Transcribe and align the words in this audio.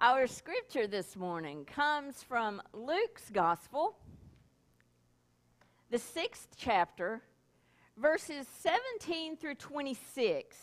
Our 0.00 0.26
scripture 0.26 0.88
this 0.88 1.14
morning 1.14 1.64
comes 1.64 2.20
from 2.24 2.60
Luke's 2.72 3.30
Gospel, 3.30 3.96
the 5.88 5.98
sixth 5.98 6.56
chapter, 6.58 7.22
verses 7.96 8.46
17 8.58 9.36
through 9.36 9.54
26. 9.54 10.56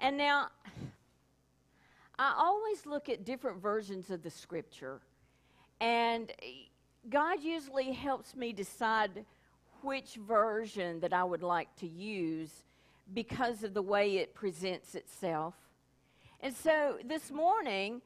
And 0.00 0.16
now, 0.16 0.48
I 2.18 2.34
always 2.36 2.86
look 2.86 3.10
at 3.10 3.26
different 3.26 3.60
versions 3.60 4.10
of 4.10 4.22
the 4.22 4.30
scripture, 4.30 5.00
and 5.78 6.32
God 7.10 7.42
usually 7.42 7.92
helps 7.92 8.34
me 8.34 8.54
decide 8.54 9.26
which 9.82 10.14
version 10.14 10.98
that 11.00 11.12
I 11.12 11.24
would 11.24 11.42
like 11.42 11.68
to 11.76 11.86
use 11.86 12.64
because 13.12 13.62
of 13.62 13.74
the 13.74 13.82
way 13.82 14.16
it 14.16 14.34
presents 14.34 14.94
itself. 14.94 15.54
And 16.40 16.54
so 16.54 16.96
this 17.04 17.30
morning, 17.30 18.00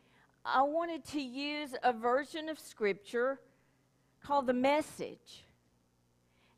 I 0.45 0.63
wanted 0.63 1.05
to 1.09 1.21
use 1.21 1.75
a 1.83 1.93
version 1.93 2.48
of 2.48 2.59
Scripture 2.59 3.39
called 4.25 4.47
the 4.47 4.55
Message. 4.55 5.45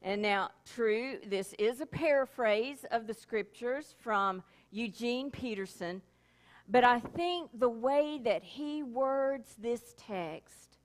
And 0.03 0.23
now, 0.23 0.51
true, 0.75 1.19
this 1.27 1.53
is 1.59 1.81
a 1.81 1.87
paraphrase 1.87 2.85
of 2.93 3.09
the 3.09 3.15
Scriptures 3.15 3.95
from 4.01 4.45
Eugene 4.71 5.31
Peterson, 5.33 6.01
but 6.69 6.85
I 6.85 7.01
think 7.01 7.51
the 7.55 7.69
way 7.69 8.21
that 8.23 8.45
he 8.45 8.85
words 8.85 9.55
this 9.59 9.95
text 9.99 10.79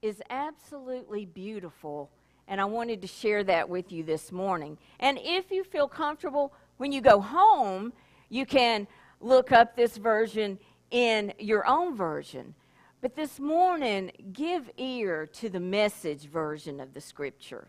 is 0.00 0.22
absolutely 0.30 1.26
beautiful. 1.26 2.10
And 2.48 2.58
I 2.58 2.64
wanted 2.64 3.02
to 3.02 3.06
share 3.06 3.44
that 3.44 3.68
with 3.68 3.92
you 3.92 4.02
this 4.02 4.32
morning. 4.32 4.78
And 4.98 5.18
if 5.22 5.50
you 5.50 5.62
feel 5.62 5.86
comfortable, 5.86 6.54
when 6.78 6.90
you 6.90 7.02
go 7.02 7.20
home, 7.20 7.92
you 8.30 8.46
can 8.46 8.86
look 9.20 9.52
up 9.52 9.76
this 9.76 9.98
version 9.98 10.58
in 10.90 11.32
your 11.38 11.66
own 11.66 11.96
version. 11.96 12.54
But 13.00 13.16
this 13.16 13.40
morning, 13.40 14.12
give 14.32 14.70
ear 14.76 15.26
to 15.34 15.48
the 15.48 15.60
message 15.60 16.26
version 16.26 16.80
of 16.80 16.92
the 16.92 17.00
scripture. 17.00 17.66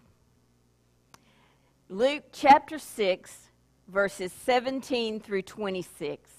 Luke 1.87 2.23
chapter 2.31 2.77
6, 2.77 3.49
verses 3.87 4.31
17 4.31 5.19
through 5.19 5.43
26. 5.43 6.29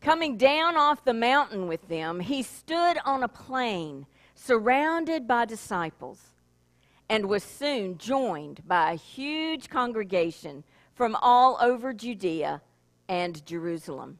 Coming 0.00 0.36
down 0.36 0.76
off 0.76 1.04
the 1.04 1.14
mountain 1.14 1.66
with 1.66 1.88
them, 1.88 2.20
he 2.20 2.42
stood 2.42 2.98
on 3.04 3.22
a 3.22 3.28
plain 3.28 4.06
surrounded 4.34 5.26
by 5.26 5.44
disciples 5.44 6.30
and 7.08 7.26
was 7.26 7.42
soon 7.42 7.98
joined 7.98 8.66
by 8.66 8.92
a 8.92 8.96
huge 8.96 9.68
congregation 9.68 10.62
from 10.94 11.16
all 11.16 11.58
over 11.60 11.92
Judea 11.92 12.60
and 13.08 13.44
Jerusalem 13.46 14.18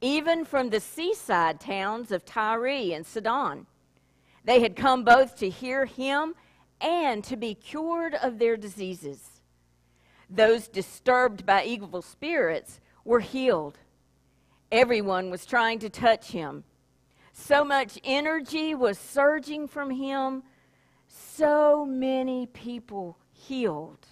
even 0.00 0.44
from 0.44 0.70
the 0.70 0.80
seaside 0.80 1.60
towns 1.60 2.10
of 2.10 2.24
Tyre 2.24 2.66
and 2.66 3.06
Sidon. 3.06 3.66
They 4.44 4.60
had 4.60 4.76
come 4.76 5.04
both 5.04 5.36
to 5.38 5.50
hear 5.50 5.84
him 5.84 6.34
and 6.80 7.22
to 7.24 7.36
be 7.36 7.54
cured 7.54 8.14
of 8.14 8.38
their 8.38 8.56
diseases. 8.56 9.42
Those 10.30 10.68
disturbed 10.68 11.44
by 11.44 11.64
evil 11.64 12.02
spirits 12.02 12.80
were 13.04 13.20
healed. 13.20 13.78
Everyone 14.72 15.30
was 15.30 15.44
trying 15.44 15.80
to 15.80 15.90
touch 15.90 16.28
him. 16.28 16.64
So 17.32 17.64
much 17.64 17.98
energy 18.04 18.74
was 18.74 18.98
surging 18.98 19.66
from 19.66 19.90
him, 19.90 20.42
so 21.08 21.84
many 21.84 22.46
people 22.46 23.18
healed. 23.32 24.06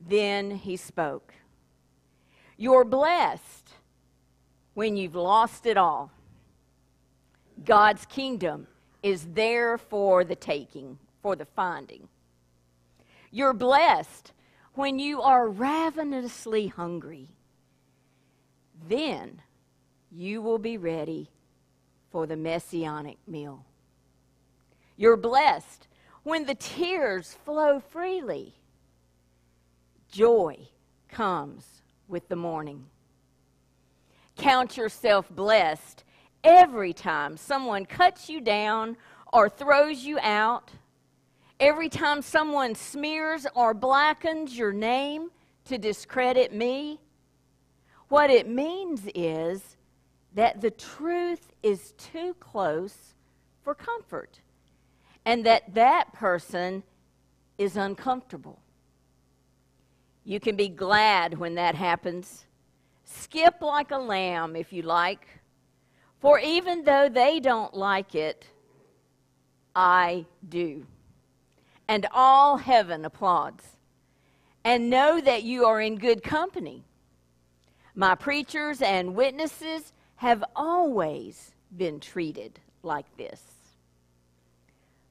Then 0.00 0.50
he 0.50 0.76
spoke. 0.76 1.34
You're 2.56 2.84
blessed 2.84 3.61
when 4.74 4.96
you've 4.96 5.14
lost 5.14 5.66
it 5.66 5.76
all. 5.76 6.10
God's 7.64 8.06
kingdom 8.06 8.66
is 9.02 9.26
there 9.32 9.78
for 9.78 10.24
the 10.24 10.36
taking, 10.36 10.98
for 11.22 11.36
the 11.36 11.44
finding. 11.44 12.08
You're 13.30 13.52
blessed 13.52 14.32
when 14.74 14.98
you 14.98 15.22
are 15.22 15.48
ravenously 15.48 16.68
hungry. 16.68 17.28
Then 18.88 19.42
you 20.10 20.42
will 20.42 20.58
be 20.58 20.76
ready 20.76 21.30
for 22.10 22.26
the 22.26 22.36
messianic 22.36 23.18
meal. 23.26 23.64
You're 24.96 25.16
blessed 25.16 25.88
when 26.22 26.46
the 26.46 26.54
tears 26.54 27.36
flow 27.44 27.80
freely. 27.80 28.54
Joy 30.10 30.68
comes 31.08 31.64
with 32.08 32.28
the 32.28 32.36
morning. 32.36 32.84
Count 34.36 34.76
yourself 34.76 35.28
blessed 35.30 36.04
every 36.44 36.92
time 36.92 37.36
someone 37.36 37.86
cuts 37.86 38.28
you 38.28 38.40
down 38.40 38.96
or 39.32 39.48
throws 39.48 40.04
you 40.04 40.18
out, 40.20 40.70
every 41.60 41.88
time 41.88 42.22
someone 42.22 42.74
smears 42.74 43.46
or 43.54 43.74
blackens 43.74 44.56
your 44.56 44.72
name 44.72 45.30
to 45.64 45.78
discredit 45.78 46.52
me. 46.52 47.00
What 48.08 48.30
it 48.30 48.48
means 48.48 49.08
is 49.14 49.76
that 50.34 50.60
the 50.60 50.70
truth 50.70 51.52
is 51.62 51.92
too 51.92 52.34
close 52.40 53.14
for 53.62 53.74
comfort 53.74 54.40
and 55.24 55.46
that 55.46 55.74
that 55.74 56.12
person 56.12 56.82
is 57.58 57.76
uncomfortable. 57.76 58.60
You 60.24 60.40
can 60.40 60.56
be 60.56 60.68
glad 60.68 61.38
when 61.38 61.54
that 61.54 61.74
happens 61.74 62.44
Skip 63.04 63.60
like 63.60 63.90
a 63.90 63.98
lamb 63.98 64.56
if 64.56 64.72
you 64.72 64.82
like. 64.82 65.26
For 66.20 66.38
even 66.38 66.84
though 66.84 67.08
they 67.08 67.40
don't 67.40 67.74
like 67.74 68.14
it, 68.14 68.46
I 69.74 70.26
do. 70.48 70.86
And 71.88 72.06
all 72.12 72.58
heaven 72.58 73.04
applauds. 73.04 73.64
And 74.64 74.88
know 74.88 75.20
that 75.20 75.42
you 75.42 75.64
are 75.64 75.80
in 75.80 75.96
good 75.96 76.22
company. 76.22 76.84
My 77.94 78.14
preachers 78.14 78.80
and 78.80 79.16
witnesses 79.16 79.92
have 80.16 80.44
always 80.54 81.52
been 81.76 81.98
treated 81.98 82.60
like 82.82 83.16
this. 83.16 83.42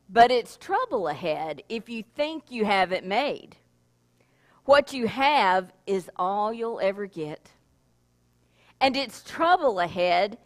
But 0.09 0.31
it's 0.31 0.57
trouble 0.57 1.07
ahead 1.09 1.63
if 1.67 1.89
you 1.89 2.03
think 2.15 2.45
you 2.49 2.65
have 2.65 2.91
it 2.91 3.05
made. 3.05 3.57
What 4.65 4.93
you 4.93 5.07
have 5.07 5.73
is 5.85 6.09
all 6.15 6.53
you'll 6.53 6.79
ever 6.79 7.05
get 7.05 7.49
and 8.81 8.97
it's 8.97 9.21
trouble 9.21 9.79
ahead 9.79 10.39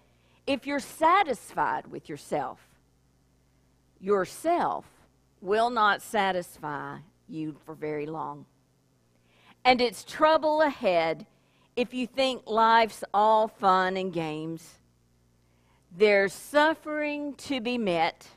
if 0.45 0.67
you're 0.67 0.79
satisfied 0.79 1.87
with 1.87 2.09
yourself. 2.09 2.59
Yourself 3.99 4.85
will 5.39 5.69
not 5.69 6.01
satisfy 6.01 6.97
you 7.29 7.55
for 7.65 7.73
very 7.73 8.05
long. 8.05 8.45
And 9.63 9.79
it's 9.79 10.03
trouble 10.03 10.61
ahead 10.61 11.25
if 11.77 11.93
you 11.93 12.05
think 12.05 12.43
life's 12.45 13.03
all 13.13 13.47
fun 13.47 13.95
and 13.95 14.11
games. 14.11 14.79
There's 15.97 16.33
suffering 16.33 17.35
to 17.35 17.61
be 17.61 17.77
met, 17.77 18.27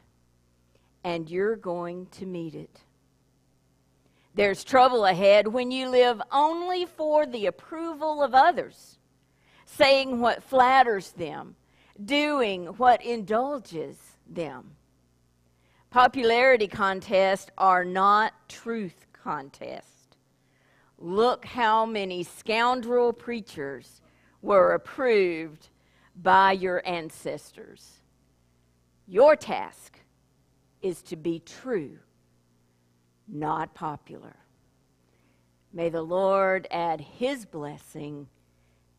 and 1.02 1.28
you're 1.28 1.56
going 1.56 2.06
to 2.12 2.24
meet 2.24 2.54
it. 2.54 2.80
There's 4.34 4.62
trouble 4.62 5.04
ahead 5.04 5.48
when 5.48 5.72
you 5.72 5.88
live 5.88 6.22
only 6.30 6.86
for 6.86 7.26
the 7.26 7.46
approval 7.46 8.22
of 8.22 8.32
others 8.32 8.97
saying 9.76 10.20
what 10.20 10.42
flatters 10.42 11.12
them, 11.12 11.54
doing 12.02 12.66
what 12.78 13.04
indulges 13.04 13.96
them. 14.26 14.70
Popularity 15.90 16.66
contests 16.66 17.50
are 17.58 17.84
not 17.84 18.32
truth 18.48 19.06
contests. 19.12 20.16
Look 20.98 21.44
how 21.44 21.84
many 21.86 22.24
scoundrel 22.24 23.12
preachers 23.12 24.00
were 24.42 24.72
approved 24.72 25.68
by 26.16 26.52
your 26.52 26.82
ancestors. 26.86 27.98
Your 29.06 29.36
task 29.36 30.00
is 30.82 31.02
to 31.02 31.16
be 31.16 31.40
true, 31.40 31.98
not 33.28 33.74
popular. 33.74 34.36
May 35.72 35.88
the 35.88 36.02
Lord 36.02 36.66
add 36.70 37.00
his 37.00 37.44
blessing 37.44 38.28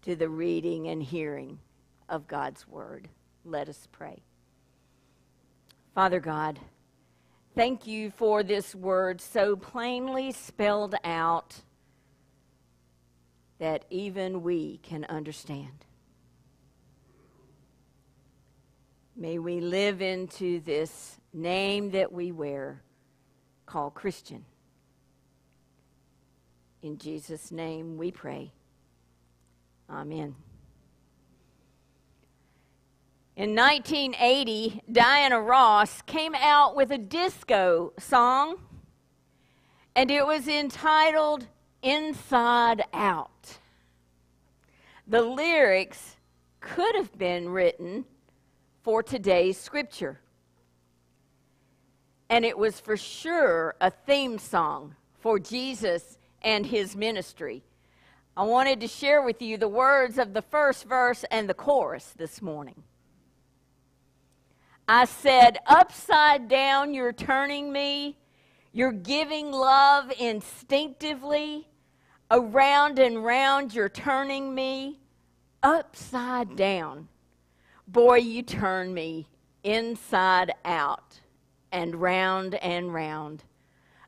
to 0.03 0.15
the 0.15 0.29
reading 0.29 0.87
and 0.87 1.03
hearing 1.03 1.59
of 2.07 2.27
God's 2.27 2.67
word. 2.67 3.09
Let 3.45 3.69
us 3.69 3.87
pray. 3.91 4.21
Father 5.93 6.19
God, 6.19 6.59
thank 7.55 7.87
you 7.87 8.11
for 8.11 8.43
this 8.43 8.73
word 8.73 9.21
so 9.21 9.55
plainly 9.55 10.31
spelled 10.31 10.95
out 11.03 11.61
that 13.59 13.85
even 13.89 14.41
we 14.41 14.79
can 14.83 15.05
understand. 15.05 15.85
May 19.15 19.37
we 19.37 19.59
live 19.59 20.01
into 20.01 20.61
this 20.61 21.19
name 21.33 21.91
that 21.91 22.11
we 22.11 22.31
wear 22.31 22.81
called 23.65 23.93
Christian. 23.93 24.45
In 26.81 26.97
Jesus' 26.97 27.51
name 27.51 27.97
we 27.97 28.11
pray. 28.11 28.53
Amen. 29.89 30.35
In 33.35 33.55
1980, 33.55 34.83
Diana 34.91 35.39
Ross 35.39 36.01
came 36.03 36.35
out 36.35 36.75
with 36.75 36.91
a 36.91 36.97
disco 36.97 37.93
song, 37.97 38.57
and 39.95 40.11
it 40.11 40.27
was 40.27 40.47
entitled 40.47 41.47
Inside 41.81 42.83
Out. 42.93 43.57
The 45.07 45.21
lyrics 45.21 46.17
could 46.59 46.95
have 46.95 47.17
been 47.17 47.49
written 47.49 48.05
for 48.83 49.01
today's 49.01 49.57
scripture. 49.57 50.19
And 52.29 52.45
it 52.45 52.57
was 52.57 52.79
for 52.79 52.97
sure 52.97 53.75
a 53.81 53.89
theme 53.89 54.37
song 54.37 54.95
for 55.17 55.39
Jesus 55.39 56.17
and 56.41 56.65
his 56.65 56.95
ministry. 56.95 57.63
I 58.39 58.43
wanted 58.43 58.79
to 58.79 58.87
share 58.87 59.21
with 59.21 59.41
you 59.41 59.57
the 59.57 59.67
words 59.67 60.17
of 60.17 60.33
the 60.33 60.41
first 60.41 60.85
verse 60.85 61.25
and 61.29 61.49
the 61.49 61.53
chorus 61.53 62.13
this 62.15 62.41
morning. 62.41 62.83
I 64.87 65.03
said, 65.03 65.57
Upside 65.67 66.47
down, 66.47 66.93
you're 66.93 67.11
turning 67.11 67.73
me. 67.73 68.17
You're 68.71 68.93
giving 68.93 69.51
love 69.51 70.13
instinctively. 70.17 71.67
Around 72.31 72.97
and 72.97 73.25
round, 73.25 73.73
you're 73.73 73.89
turning 73.89 74.55
me. 74.55 75.01
Upside 75.61 76.55
down. 76.55 77.09
Boy, 77.89 78.19
you 78.19 78.41
turn 78.41 78.93
me 78.93 79.27
inside 79.65 80.53
out 80.63 81.19
and 81.73 81.93
round 81.93 82.55
and 82.55 82.93
round. 82.93 83.43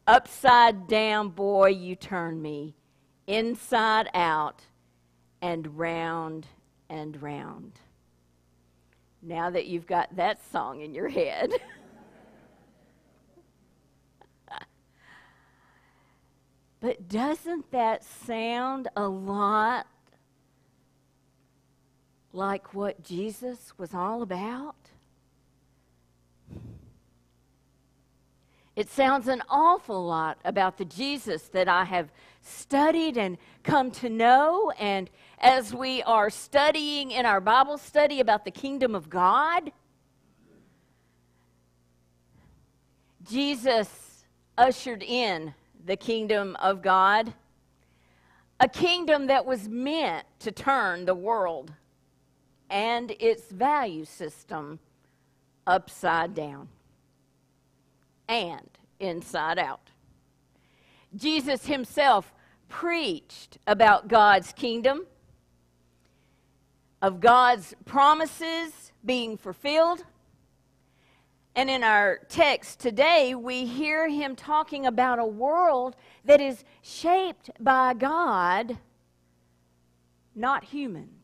Upside 0.08 0.88
down, 0.88 1.28
boy, 1.28 1.68
you 1.72 1.98
turn 1.98 2.42
me 2.42 2.78
inside 3.32 4.10
out 4.14 4.62
and 5.42 5.80
round 5.80 6.48
and 6.90 7.22
round 7.22 7.80
now 9.22 9.50
that 9.50 9.68
you've 9.68 9.88
got 9.88 10.14
that 10.18 10.44
song 10.52 10.82
in 10.82 10.94
your 10.94 11.08
head. 11.08 11.54
but 16.82 17.08
doesn't 17.08 17.72
that 17.72 18.04
sound 18.04 18.90
a 18.98 19.08
lot 19.08 19.88
like 22.34 22.74
what 22.74 23.02
Jesus 23.04 23.72
was 23.78 23.94
all 23.94 24.22
about? 24.24 24.76
It 28.76 28.90
sounds 28.90 29.28
an 29.28 29.44
awful 29.50 30.06
lot 30.06 30.40
about 30.46 30.78
the 30.78 30.86
Jesus 30.86 31.50
that 31.50 31.68
I 31.68 31.84
have 31.84 32.10
studied 32.42 33.18
and 33.18 33.38
come 33.64 33.92
to 33.92 34.10
know. 34.10 34.72
And 34.80 35.10
as 35.40 35.74
we 35.74 36.02
are 36.04 36.30
studying 36.30 37.12
in 37.12 37.26
our 37.26 37.42
Bible 37.42 37.78
study 37.78 38.22
about 38.22 38.46
the 38.46 38.52
kingdom 38.52 38.96
of 38.96 39.10
God, 39.10 39.74
Jesus 43.30 44.24
ushered 44.58 45.04
in 45.04 45.54
the 45.86 45.98
kingdom 45.98 46.56
of 46.58 46.82
God, 46.82 47.34
a 48.60 48.70
kingdom 48.70 49.28
that 49.28 49.46
was 49.46 49.68
meant 49.68 50.26
to 50.40 50.52
turn 50.52 51.06
the 51.06 51.16
world 51.16 51.74
and 52.70 53.12
its 53.20 53.52
value 53.52 54.06
system 54.06 54.80
upside 55.68 56.34
down 56.34 56.70
and 58.32 58.70
inside 59.02 59.60
out. 59.60 59.92
Jesus 61.16 61.66
himself 61.66 62.34
preached 62.70 63.58
about 63.68 64.08
God's 64.08 64.54
kingdom, 64.54 65.06
of 67.02 67.20
God's 67.20 67.76
promises 67.84 68.94
being 69.04 69.36
fulfilled. 69.36 70.06
And 71.56 71.70
in 71.70 71.84
our 71.84 72.20
text 72.30 72.80
today, 72.80 73.36
we 73.36 73.66
hear 73.66 74.08
him 74.08 74.38
talking 74.38 74.86
about 74.86 75.20
a 75.20 75.26
world 75.26 75.98
that 76.24 76.40
is 76.40 76.64
shaped 76.82 77.50
by 77.60 77.94
God, 77.94 78.78
not 80.34 80.64
humans. 80.64 81.21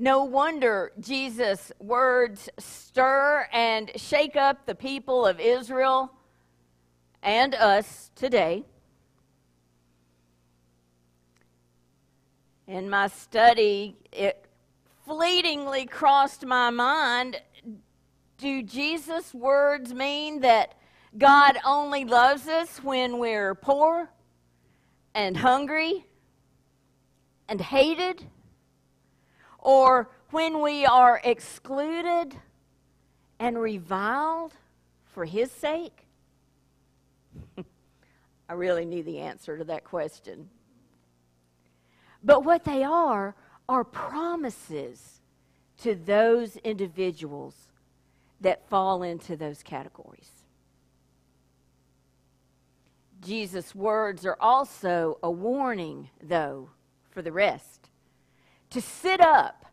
No 0.00 0.22
wonder 0.22 0.92
Jesus' 1.00 1.72
words 1.80 2.48
stir 2.56 3.48
and 3.52 3.90
shake 3.96 4.36
up 4.36 4.64
the 4.64 4.76
people 4.76 5.26
of 5.26 5.40
Israel 5.40 6.12
and 7.20 7.52
us 7.56 8.12
today. 8.14 8.64
In 12.68 12.88
my 12.88 13.08
study, 13.08 13.96
it 14.12 14.46
fleetingly 15.04 15.86
crossed 15.86 16.46
my 16.46 16.70
mind 16.70 17.40
do 18.38 18.62
Jesus' 18.62 19.34
words 19.34 19.92
mean 19.92 20.40
that 20.42 20.74
God 21.18 21.58
only 21.66 22.04
loves 22.04 22.46
us 22.46 22.78
when 22.84 23.18
we're 23.18 23.56
poor 23.56 24.08
and 25.12 25.36
hungry 25.36 26.06
and 27.48 27.60
hated? 27.60 28.24
Or 29.58 30.10
when 30.30 30.60
we 30.60 30.86
are 30.86 31.20
excluded 31.24 32.36
and 33.38 33.58
reviled 33.58 34.54
for 35.04 35.24
His 35.24 35.50
sake? 35.50 36.06
I 38.48 38.52
really 38.52 38.84
knew 38.84 39.02
the 39.02 39.18
answer 39.18 39.58
to 39.58 39.64
that 39.64 39.84
question. 39.84 40.48
But 42.22 42.44
what 42.44 42.64
they 42.64 42.82
are, 42.82 43.34
are 43.68 43.84
promises 43.84 45.20
to 45.78 45.94
those 45.94 46.56
individuals 46.58 47.54
that 48.40 48.68
fall 48.68 49.02
into 49.02 49.36
those 49.36 49.62
categories. 49.62 50.30
Jesus' 53.20 53.74
words 53.74 54.24
are 54.24 54.36
also 54.40 55.18
a 55.22 55.30
warning, 55.30 56.08
though, 56.22 56.70
for 57.10 57.20
the 57.20 57.32
rest 57.32 57.90
to 58.70 58.80
sit 58.80 59.20
up, 59.20 59.66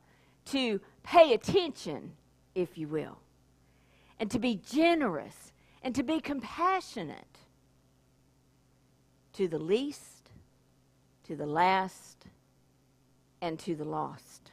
to 0.46 0.80
pay 1.04 1.34
attention, 1.34 2.14
if 2.54 2.78
you 2.78 2.88
will, 2.88 3.18
and 4.20 4.32
to 4.32 4.40
be 4.40 4.62
generous 4.66 5.52
and 5.84 5.94
to 5.96 6.04
be 6.04 6.20
compassionate 6.20 7.38
to 9.34 9.48
the 9.48 9.60
least, 9.60 10.32
to 11.26 11.36
the 11.36 11.46
last, 11.46 12.26
and 13.42 13.60
to 13.60 13.76
the 13.76 13.84
lost. 13.84 14.52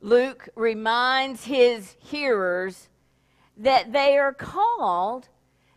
Luke 0.00 0.48
reminds 0.54 1.44
his 1.44 1.96
hearers 1.98 2.88
that 3.56 3.92
they 3.92 4.18
are 4.18 4.34
called 4.34 5.28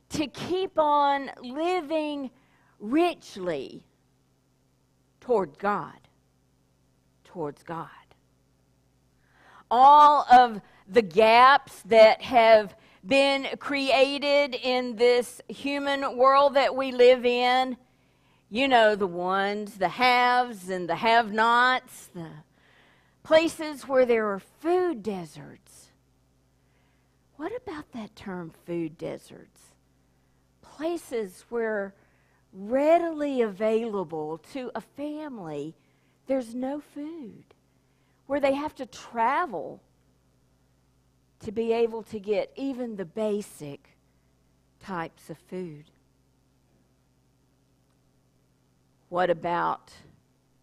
to 0.09 0.27
keep 0.27 0.77
on 0.77 1.31
living 1.41 2.29
richly 2.79 3.83
toward 5.21 5.57
God. 5.59 6.08
Towards 7.31 7.62
God. 7.62 7.88
All 9.69 10.25
of 10.31 10.62
the 10.88 11.03
gaps 11.03 11.83
that 11.83 12.24
have 12.24 12.75
been 13.05 13.48
created 13.59 14.55
in 14.55 14.95
this 14.95 15.39
human 15.48 16.17
world 16.17 16.55
that 16.55 16.75
we 16.75 16.91
live 16.91 17.25
in. 17.25 17.77
You 18.50 18.67
know, 18.67 18.95
the 18.95 19.05
ones, 19.05 19.75
the 19.75 19.89
haves 19.89 20.69
and 20.69 20.89
the 20.89 20.95
have 20.95 21.31
nots, 21.31 22.09
the 22.15 22.29
places 23.21 23.88
where 23.88 24.07
there 24.07 24.27
are 24.33 24.39
food 24.39 25.03
deserts. 25.03 25.89
What 27.36 27.51
about 27.55 27.91
that 27.91 28.15
term, 28.15 28.51
food 28.65 28.98
deserts? 28.98 29.62
Places 30.63 31.45
where 31.50 31.93
readily 32.51 33.43
available 33.43 34.39
to 34.53 34.71
a 34.74 34.81
family, 34.81 35.75
there's 36.29 36.53
no 36.53 36.79
food, 36.79 37.43
where 38.27 38.39
they 38.39 38.53
have 38.53 38.75
to 38.75 38.86
travel 38.86 39.81
to 41.39 41.51
be 41.51 41.74
able 41.74 42.03
to 42.03 42.19
get 42.19 42.53
even 42.55 42.95
the 42.95 43.03
basic 43.03 43.98
types 44.79 45.31
of 45.31 45.39
food. 45.50 45.86
What 49.09 49.31
about 49.31 49.91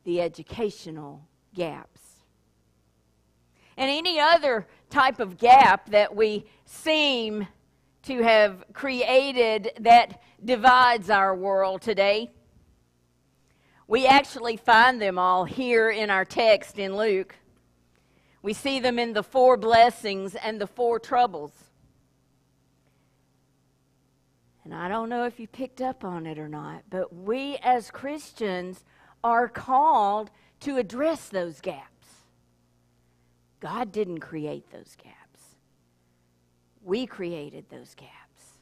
the 0.05 0.21
educational 0.23 1.27
gaps? 1.53 2.01
And 3.77 3.91
any 3.91 4.21
other 4.21 4.69
type 4.89 5.19
of 5.19 5.37
gap 5.37 5.91
that 5.91 6.15
we 6.15 6.47
seem 6.65 7.49
to 8.05 8.23
have 8.23 8.63
created 8.73 9.73
that 9.81 10.23
divides 10.45 11.11
our 11.11 11.35
world 11.35 11.83
today. 11.83 12.31
We 13.89 14.07
actually 14.07 14.57
find 14.57 15.01
them 15.01 15.19
all 15.19 15.45
here 15.45 15.91
in 15.91 16.11
our 16.11 16.25
text 16.25 16.79
in 16.79 16.97
Luke. 16.97 17.37
We 18.43 18.53
see 18.53 18.81
them 18.81 18.99
in 18.99 19.13
the 19.13 19.23
four 19.23 19.57
blessings 19.57 20.35
and 20.35 20.61
the 20.61 20.67
four 20.67 20.99
troubles. 20.99 21.53
And 24.65 24.75
I 24.75 24.89
don't 24.89 25.09
know 25.09 25.25
if 25.25 25.39
you 25.39 25.47
picked 25.47 25.81
up 25.81 26.05
on 26.05 26.27
it 26.27 26.39
or 26.39 26.49
not, 26.49 26.83
but 26.91 27.15
we 27.15 27.57
as 27.63 27.93
Christians 27.93 28.85
are 29.23 29.49
called 29.49 30.31
to 30.61 30.77
address 30.77 31.29
those 31.29 31.61
gaps. 31.61 32.09
God 33.61 33.93
didn't 33.93 34.19
create 34.19 34.71
those 34.73 34.97
gaps. 34.97 35.57
We 36.83 37.07
created 37.07 37.67
those 37.71 37.95
gaps. 37.95 38.59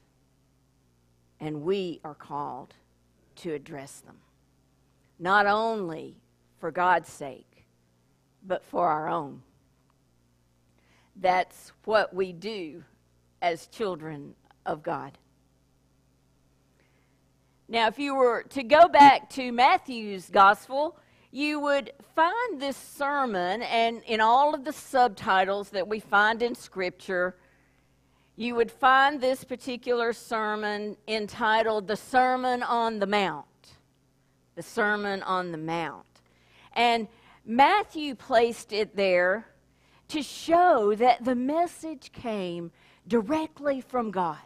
And 1.41 1.63
we 1.63 2.01
are 2.05 2.15
called 2.15 2.75
to 3.37 3.53
address 3.53 4.01
them. 4.01 4.17
Not 5.19 5.47
only 5.47 6.17
for 6.59 6.71
God's 6.71 7.11
sake, 7.11 7.67
but 8.47 8.65
for 8.65 8.89
our 8.89 9.09
own. 9.09 9.43
That's 11.17 11.73
what 11.85 12.15
we 12.15 12.33
do 12.33 12.85
as 13.41 13.67
children 13.69 14.35
of 14.67 14.83
God. 14.83 15.17
Now, 17.69 17.87
if 17.87 17.99
you 17.99 18.15
were 18.15 18.43
to 18.51 18.63
go 18.63 18.89
back 18.89 19.31
to 19.31 19.51
Matthew's 19.51 20.29
gospel, 20.29 20.99
you 21.31 21.61
would 21.61 21.93
find 22.15 22.61
this 22.61 22.77
sermon, 22.77 23.63
and 23.63 24.03
in 24.07 24.21
all 24.21 24.55
of 24.55 24.65
the 24.65 24.73
subtitles 24.73 25.71
that 25.71 25.89
we 25.89 25.99
find 25.99 26.43
in 26.43 26.55
Scripture, 26.55 27.37
you 28.37 28.55
would 28.55 28.71
find 28.71 29.21
this 29.21 29.45
particular 29.45 30.13
sermon 30.13 30.97
entitled 31.09 31.87
The 31.87 31.97
Sermon 31.97 32.63
on 32.63 32.99
the 32.99 33.07
Mount. 33.07 33.47
The 34.55 34.63
Sermon 34.63 35.23
on 35.23 35.53
the 35.53 35.59
Mount. 35.59 36.07
And 36.73 37.09
Matthew 37.45 38.15
placed 38.15 38.73
it 38.73 38.97
there 38.97 39.47
to 40.09 40.23
show 40.23 40.95
that 40.95 41.25
the 41.25 41.35
message 41.35 42.13
came 42.13 42.71
directly 43.07 43.81
from 43.81 44.11
God. 44.11 44.39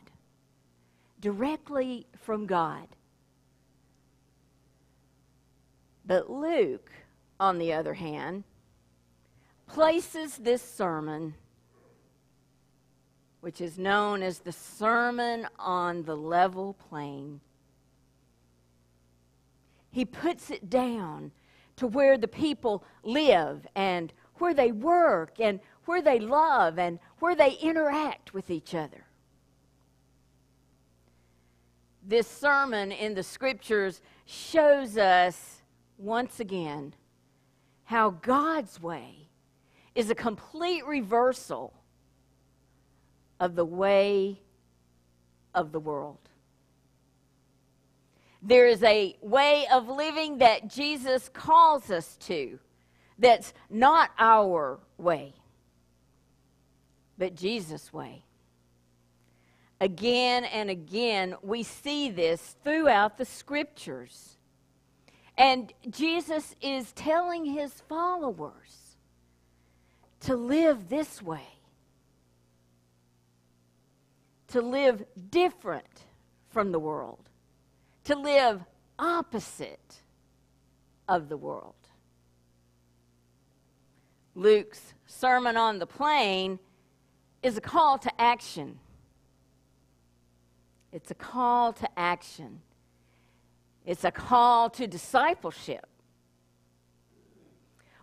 Directly 1.20 2.06
from 2.16 2.46
God. 2.46 2.88
But 6.04 6.30
Luke, 6.30 6.90
on 7.38 7.58
the 7.58 7.72
other 7.72 7.94
hand, 7.94 8.44
places 9.66 10.38
this 10.38 10.62
sermon, 10.62 11.34
which 13.40 13.60
is 13.60 13.78
known 13.78 14.22
as 14.22 14.38
the 14.38 14.52
Sermon 14.52 15.46
on 15.58 16.04
the 16.04 16.16
Level 16.16 16.74
Plain, 16.88 17.40
he 19.98 20.04
puts 20.04 20.48
it 20.52 20.70
down 20.70 21.32
to 21.74 21.88
where 21.88 22.16
the 22.16 22.28
people 22.28 22.84
live 23.02 23.66
and 23.74 24.12
where 24.36 24.54
they 24.54 24.70
work 24.70 25.40
and 25.40 25.58
where 25.86 26.00
they 26.00 26.20
love 26.20 26.78
and 26.78 27.00
where 27.18 27.34
they 27.34 27.54
interact 27.54 28.32
with 28.32 28.48
each 28.48 28.76
other. 28.76 29.06
This 32.06 32.28
sermon 32.28 32.92
in 32.92 33.14
the 33.14 33.24
scriptures 33.24 34.00
shows 34.24 34.96
us 34.96 35.62
once 35.96 36.38
again 36.38 36.94
how 37.82 38.10
God's 38.10 38.80
way 38.80 39.26
is 39.96 40.10
a 40.10 40.14
complete 40.14 40.86
reversal 40.86 41.74
of 43.40 43.56
the 43.56 43.64
way 43.64 44.42
of 45.56 45.72
the 45.72 45.80
world. 45.80 46.27
There 48.42 48.66
is 48.66 48.82
a 48.82 49.16
way 49.20 49.66
of 49.72 49.88
living 49.88 50.38
that 50.38 50.68
Jesus 50.68 51.28
calls 51.32 51.90
us 51.90 52.16
to 52.22 52.58
that's 53.18 53.52
not 53.68 54.10
our 54.18 54.78
way, 54.96 55.34
but 57.16 57.34
Jesus' 57.34 57.92
way. 57.92 58.22
Again 59.80 60.44
and 60.44 60.70
again, 60.70 61.34
we 61.42 61.62
see 61.62 62.10
this 62.10 62.56
throughout 62.64 63.18
the 63.18 63.24
scriptures. 63.24 64.36
And 65.36 65.72
Jesus 65.88 66.56
is 66.60 66.92
telling 66.92 67.44
his 67.44 67.72
followers 67.88 68.96
to 70.20 70.34
live 70.34 70.88
this 70.88 71.22
way, 71.22 71.46
to 74.48 74.60
live 74.60 75.04
different 75.30 76.06
from 76.50 76.72
the 76.72 76.80
world, 76.80 77.28
to 78.08 78.16
live 78.16 78.64
opposite 78.98 79.96
of 81.10 81.28
the 81.28 81.36
world. 81.36 81.74
Luke's 84.34 84.94
Sermon 85.04 85.58
on 85.58 85.78
the 85.78 85.84
Plain 85.84 86.58
is 87.42 87.58
a 87.58 87.60
call 87.60 87.98
to 87.98 88.10
action. 88.18 88.78
It's 90.90 91.10
a 91.10 91.14
call 91.14 91.74
to 91.74 91.88
action. 91.98 92.62
It's 93.84 94.04
a 94.04 94.10
call 94.10 94.70
to 94.70 94.86
discipleship. 94.86 95.86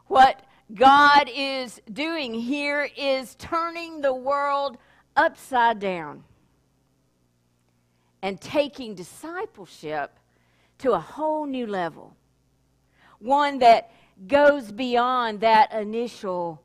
What 0.06 0.40
God 0.72 1.32
is 1.34 1.82
doing 1.92 2.36
here 2.36 2.88
is 2.96 3.34
turning 3.40 4.02
the 4.02 4.14
world 4.14 4.78
upside 5.16 5.80
down 5.80 6.26
and 8.26 8.42
taking 8.42 8.96
discipleship 8.96 10.18
to 10.80 10.94
a 10.94 11.00
whole 11.00 11.46
new 11.46 11.68
level. 11.68 12.18
One 13.20 13.60
that 13.60 13.92
goes 14.26 14.72
beyond 14.72 15.42
that 15.42 15.72
initial 15.72 16.60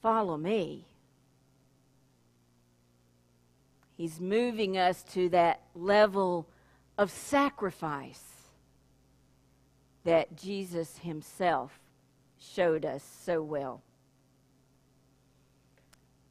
follow 0.00 0.38
me. 0.38 0.86
He's 3.98 4.18
moving 4.18 4.78
us 4.78 5.02
to 5.12 5.28
that 5.28 5.60
level 5.74 6.48
of 6.96 7.10
sacrifice 7.10 8.24
that 10.04 10.38
Jesus 10.38 10.96
himself 10.96 11.78
showed 12.38 12.86
us 12.86 13.04
so 13.26 13.42
well. 13.42 13.82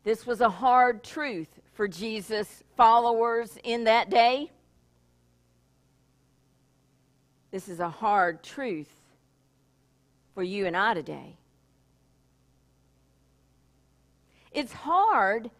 This 0.08 0.26
was 0.26 0.40
a 0.40 0.50
hard 0.50 1.04
truth 1.04 1.50
for 1.74 1.86
Jesus' 1.86 2.64
followers 2.78 3.58
in 3.62 3.84
that 3.84 4.10
day. 4.10 4.50
This 7.52 7.68
is 7.68 7.82
a 7.82 7.90
hard 7.90 8.42
truth 8.42 8.88
for 10.34 10.44
you 10.44 10.66
and 10.66 10.78
I 10.78 10.94
today. 10.94 11.36
It's 14.54 14.72
hard 14.72 15.52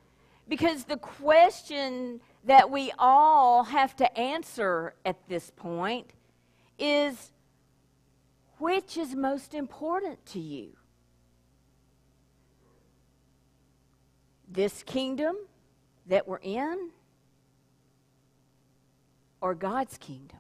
because 0.48 0.86
the 0.86 0.96
question 0.96 2.22
that 2.46 2.72
we 2.72 2.94
all 2.98 3.66
have 3.66 3.98
to 3.98 4.18
answer 4.18 4.94
at 5.04 5.18
this 5.28 5.52
point 5.58 6.12
is 6.80 7.34
which 8.60 8.96
is 8.96 9.14
most 9.14 9.54
important 9.54 10.26
to 10.28 10.40
you? 10.40 10.70
This 14.48 14.84
kingdom 14.84 15.36
that 16.08 16.28
we're 16.28 16.38
in 16.38 16.90
or 19.42 19.54
God's 19.54 19.98
kingdom? 19.98 20.40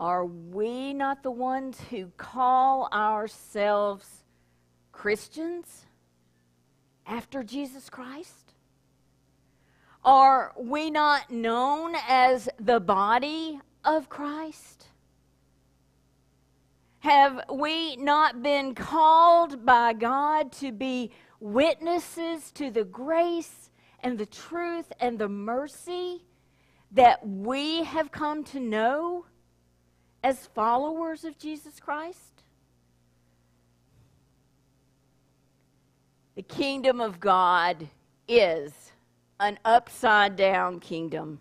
Are 0.00 0.24
we 0.24 0.94
not 0.94 1.22
the 1.22 1.30
ones 1.30 1.80
who 1.90 2.06
call 2.16 2.88
ourselves 2.92 4.24
Christians 4.92 5.86
after 7.06 7.42
Jesus 7.42 7.90
Christ? 7.90 8.54
Are 10.04 10.52
we 10.56 10.90
not 10.90 11.30
known 11.30 11.94
as 12.08 12.48
the 12.60 12.78
body 12.78 13.58
of 13.84 14.08
Christ? 14.08 14.87
Have 17.00 17.42
we 17.52 17.96
not 17.96 18.42
been 18.42 18.74
called 18.74 19.64
by 19.64 19.92
God 19.92 20.52
to 20.52 20.72
be 20.72 21.12
witnesses 21.40 22.50
to 22.52 22.70
the 22.70 22.84
grace 22.84 23.70
and 24.00 24.18
the 24.18 24.26
truth 24.26 24.92
and 25.00 25.18
the 25.18 25.28
mercy 25.28 26.24
that 26.92 27.26
we 27.26 27.84
have 27.84 28.10
come 28.10 28.42
to 28.44 28.60
know? 28.60 29.24
as 30.22 30.46
followers 30.48 31.24
of 31.24 31.38
Jesus 31.38 31.78
Christ? 31.80 32.42
The 36.36 36.42
kingdom 36.42 37.00
of 37.00 37.18
God 37.18 37.88
is 38.28 38.92
an 39.40 39.58
upside 39.64 40.36
down 40.36 40.80
kingdom. 40.80 41.38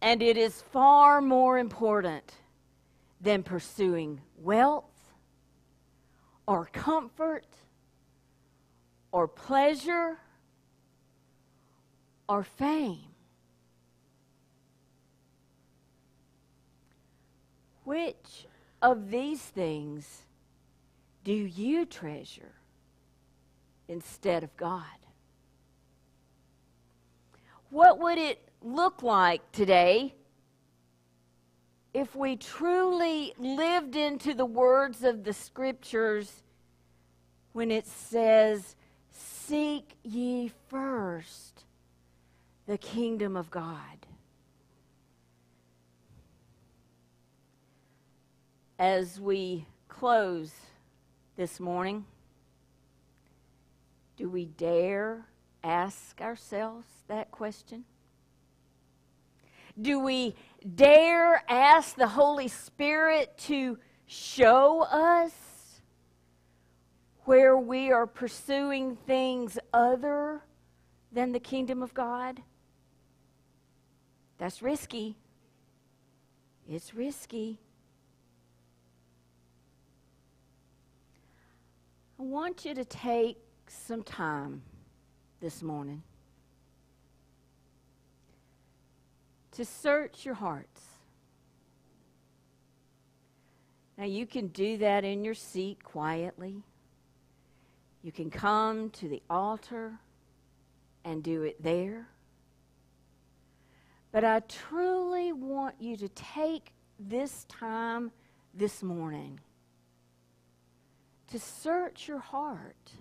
And 0.00 0.22
it 0.22 0.36
is 0.36 0.62
far 0.72 1.20
more 1.20 1.58
important 1.58 2.32
than 3.22 3.42
pursuing 3.42 4.20
wealth 4.36 4.84
or 6.46 6.68
comfort 6.72 7.46
or 9.12 9.28
pleasure 9.28 10.18
or 12.28 12.42
fame. 12.42 13.12
Which 17.84 18.46
of 18.80 19.10
these 19.10 19.40
things 19.40 20.22
do 21.24 21.32
you 21.32 21.86
treasure 21.86 22.54
instead 23.88 24.42
of 24.42 24.56
God? 24.56 24.84
What 27.70 27.98
would 27.98 28.18
it 28.18 28.38
look 28.60 29.02
like 29.02 29.52
today 29.52 30.14
if 31.94 32.16
we 32.16 32.36
truly 32.36 33.34
lived 33.38 33.96
into 33.96 34.34
the 34.34 34.46
words 34.46 35.04
of 35.04 35.24
the 35.24 35.32
scriptures 35.32 36.42
when 37.52 37.70
it 37.70 37.86
says, 37.86 38.76
Seek 39.10 39.96
ye 40.02 40.50
first 40.68 41.64
the 42.66 42.78
kingdom 42.78 43.36
of 43.36 43.50
God. 43.50 44.06
As 48.78 49.20
we 49.20 49.66
close 49.88 50.52
this 51.36 51.60
morning, 51.60 52.06
do 54.16 54.30
we 54.30 54.46
dare 54.46 55.26
ask 55.62 56.20
ourselves 56.20 56.86
that 57.08 57.30
question? 57.30 57.84
Do 59.80 60.00
we 60.00 60.34
dare 60.74 61.42
ask 61.48 61.96
the 61.96 62.06
Holy 62.06 62.48
Spirit 62.48 63.36
to 63.38 63.78
show 64.06 64.82
us 64.82 65.32
where 67.24 67.56
we 67.56 67.90
are 67.90 68.06
pursuing 68.06 68.96
things 68.96 69.58
other 69.72 70.42
than 71.10 71.32
the 71.32 71.40
kingdom 71.40 71.82
of 71.82 71.94
God? 71.94 72.42
That's 74.38 74.60
risky. 74.60 75.16
It's 76.68 76.94
risky. 76.94 77.60
I 82.18 82.22
want 82.22 82.64
you 82.64 82.74
to 82.74 82.84
take 82.84 83.38
some 83.68 84.02
time 84.02 84.62
this 85.40 85.62
morning 85.62 86.02
to 89.52 89.64
search 89.64 90.24
your 90.24 90.34
hearts. 90.34 90.82
Now, 93.98 94.04
you 94.04 94.26
can 94.26 94.48
do 94.48 94.78
that 94.78 95.04
in 95.04 95.24
your 95.24 95.34
seat 95.34 95.84
quietly. 95.84 96.62
You 98.02 98.10
can 98.10 98.30
come 98.30 98.90
to 98.90 99.08
the 99.08 99.22
altar 99.30 99.92
and 101.04 101.22
do 101.22 101.42
it 101.42 101.62
there. 101.62 102.08
But 104.10 104.24
I 104.24 104.40
truly 104.40 105.32
want 105.32 105.76
you 105.78 105.96
to 105.96 106.08
take 106.08 106.72
this 106.98 107.44
time 107.48 108.10
this 108.54 108.82
morning 108.82 109.40
to 111.28 111.38
search 111.38 112.08
your 112.08 112.18
heart 112.18 112.92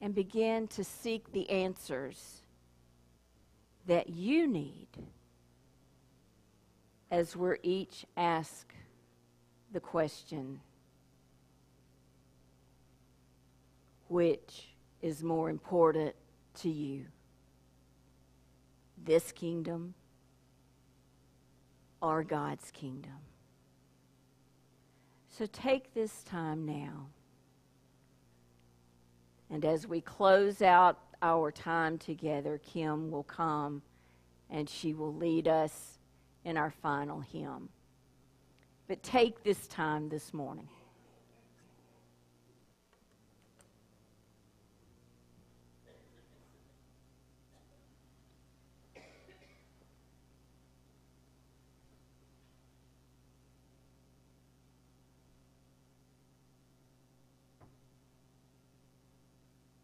and 0.00 0.14
begin 0.14 0.66
to 0.68 0.84
seek 0.84 1.32
the 1.32 1.48
answers 1.48 2.43
that 3.86 4.08
you 4.08 4.46
need 4.46 4.88
as 7.10 7.36
we're 7.36 7.58
each 7.62 8.04
asked 8.16 8.72
the 9.72 9.80
question 9.80 10.60
which 14.08 14.68
is 15.02 15.22
more 15.22 15.50
important 15.50 16.14
to 16.54 16.68
you? 16.68 17.06
This 19.02 19.32
kingdom 19.32 19.94
or 22.00 22.22
God's 22.22 22.70
kingdom? 22.70 23.18
So 25.28 25.46
take 25.46 25.94
this 25.94 26.22
time 26.22 26.64
now. 26.64 27.08
And 29.50 29.64
as 29.64 29.86
we 29.86 30.00
close 30.00 30.62
out 30.62 30.98
our 31.24 31.50
time 31.50 31.96
together, 31.96 32.60
Kim 32.62 33.10
will 33.10 33.22
come 33.22 33.80
and 34.50 34.68
she 34.68 34.92
will 34.92 35.14
lead 35.14 35.48
us 35.48 35.98
in 36.44 36.58
our 36.58 36.70
final 36.70 37.20
hymn. 37.20 37.70
But 38.86 39.02
take 39.02 39.42
this 39.42 39.66
time 39.66 40.10
this 40.10 40.34
morning. 40.34 40.68